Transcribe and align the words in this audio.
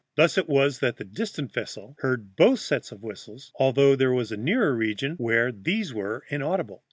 Thus 0.15 0.35
it 0.35 0.49
was 0.49 0.79
that 0.79 1.13
distant 1.13 1.53
vessels 1.53 1.93
heard 1.99 2.35
both 2.35 2.57
sets 2.59 2.91
of 2.91 3.03
whistles, 3.03 3.51
although 3.59 3.95
there 3.95 4.11
was 4.11 4.31
a 4.31 4.35
nearer 4.37 4.73
region 4.73 5.13
where 5.17 5.51
these 5.51 5.93
were 5.93 6.23
inaudible. 6.31 6.79